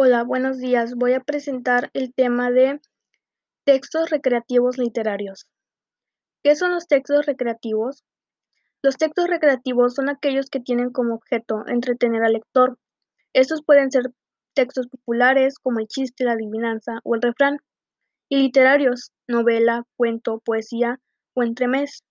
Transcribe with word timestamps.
Hola, 0.00 0.22
buenos 0.22 0.58
días. 0.58 0.94
Voy 0.94 1.14
a 1.14 1.18
presentar 1.18 1.90
el 1.92 2.14
tema 2.14 2.52
de 2.52 2.80
textos 3.64 4.10
recreativos 4.10 4.78
literarios. 4.78 5.48
¿Qué 6.44 6.54
son 6.54 6.70
los 6.70 6.86
textos 6.86 7.26
recreativos? 7.26 8.04
Los 8.80 8.96
textos 8.96 9.26
recreativos 9.26 9.96
son 9.96 10.08
aquellos 10.08 10.50
que 10.50 10.60
tienen 10.60 10.92
como 10.92 11.16
objeto 11.16 11.64
entretener 11.66 12.22
al 12.22 12.34
lector. 12.34 12.78
Estos 13.32 13.64
pueden 13.64 13.90
ser 13.90 14.04
textos 14.54 14.86
populares 14.86 15.56
como 15.60 15.80
el 15.80 15.88
chiste, 15.88 16.22
la 16.22 16.34
adivinanza 16.34 17.00
o 17.02 17.16
el 17.16 17.22
refrán, 17.22 17.56
y 18.28 18.36
literarios, 18.36 19.10
novela, 19.26 19.82
cuento, 19.96 20.40
poesía 20.44 21.00
o 21.34 21.42
entremés, 21.42 22.04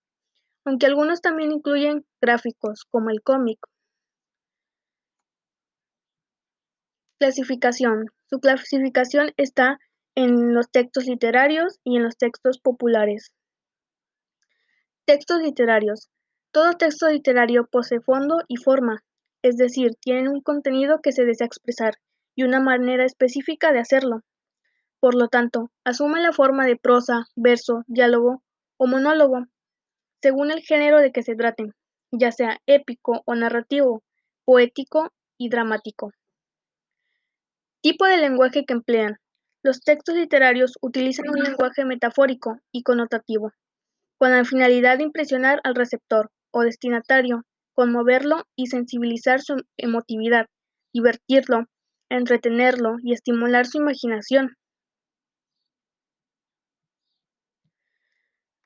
aunque 0.66 0.84
algunos 0.84 1.22
también 1.22 1.52
incluyen 1.52 2.04
gráficos 2.20 2.84
como 2.90 3.08
el 3.08 3.22
cómic. 3.22 3.58
Clasificación. 7.18 8.06
Su 8.30 8.38
clasificación 8.38 9.32
está 9.36 9.80
en 10.14 10.54
los 10.54 10.70
textos 10.70 11.06
literarios 11.06 11.80
y 11.82 11.96
en 11.96 12.04
los 12.04 12.16
textos 12.16 12.60
populares. 12.60 13.32
Textos 15.04 15.42
literarios. 15.42 16.10
Todo 16.52 16.74
texto 16.74 17.08
literario 17.08 17.66
posee 17.66 18.00
fondo 18.00 18.44
y 18.46 18.56
forma, 18.56 19.02
es 19.42 19.56
decir, 19.56 19.96
tiene 20.00 20.28
un 20.28 20.42
contenido 20.42 21.00
que 21.02 21.10
se 21.10 21.24
desea 21.24 21.48
expresar 21.48 21.94
y 22.36 22.44
una 22.44 22.60
manera 22.60 23.04
específica 23.04 23.72
de 23.72 23.80
hacerlo. 23.80 24.22
Por 25.00 25.16
lo 25.16 25.26
tanto, 25.26 25.72
asume 25.82 26.20
la 26.20 26.32
forma 26.32 26.66
de 26.66 26.76
prosa, 26.76 27.26
verso, 27.34 27.82
diálogo 27.88 28.44
o 28.76 28.86
monólogo, 28.86 29.46
según 30.22 30.52
el 30.52 30.60
género 30.60 31.00
de 31.00 31.10
que 31.10 31.24
se 31.24 31.34
trate, 31.34 31.72
ya 32.12 32.30
sea 32.30 32.60
épico 32.66 33.22
o 33.24 33.34
narrativo, 33.34 34.04
poético 34.44 35.12
y 35.36 35.48
dramático. 35.48 36.12
Tipo 37.88 38.04
de 38.04 38.18
lenguaje 38.18 38.66
que 38.66 38.74
emplean. 38.74 39.16
Los 39.64 39.80
textos 39.80 40.14
literarios 40.14 40.74
utilizan 40.82 41.30
un 41.30 41.42
lenguaje 41.42 41.86
metafórico 41.86 42.58
y 42.70 42.82
connotativo, 42.82 43.52
con 44.18 44.30
la 44.30 44.44
finalidad 44.44 44.98
de 44.98 45.04
impresionar 45.04 45.62
al 45.64 45.74
receptor 45.74 46.30
o 46.50 46.60
destinatario, 46.60 47.44
conmoverlo 47.72 48.44
y 48.54 48.66
sensibilizar 48.66 49.40
su 49.40 49.56
emotividad, 49.78 50.48
divertirlo, 50.92 51.64
entretenerlo 52.10 52.96
y 53.02 53.14
estimular 53.14 53.64
su 53.64 53.78
imaginación. 53.78 54.54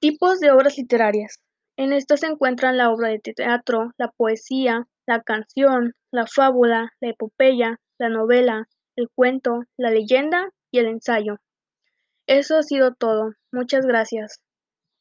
Tipos 0.01 0.41
de 0.41 0.51
obras 0.51 0.77
literarias. 0.77 1.39
En 1.77 1.93
estos 1.93 2.19
se 2.19 2.27
encuentran 2.27 2.77
la 2.77 2.91
obra 2.91 3.11
de 3.11 3.21
teatro, 3.21 3.93
la 3.99 4.09
poesía, 4.09 4.89
la 5.07 5.23
canción, 5.23 5.93
la 6.11 6.27
fábula, 6.27 6.91
la 7.01 7.11
epopeya, 7.11 7.77
la 8.01 8.09
novela, 8.09 8.67
el 8.97 9.09
cuento, 9.15 9.65
la 9.77 9.91
leyenda 9.91 10.51
y 10.71 10.79
el 10.79 10.87
ensayo. 10.87 11.39
Eso 12.27 12.57
ha 12.57 12.63
sido 12.63 12.95
todo. 12.95 13.33
Muchas 13.51 13.87
gracias. 13.87 14.41